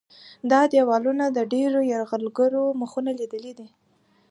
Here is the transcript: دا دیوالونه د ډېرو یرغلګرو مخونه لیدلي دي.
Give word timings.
دا 0.51 0.61
دیوالونه 0.73 1.25
د 1.31 1.39
ډېرو 1.53 1.79
یرغلګرو 1.91 2.63
مخونه 2.81 3.11
لیدلي 3.19 3.53
دي. 3.59 3.67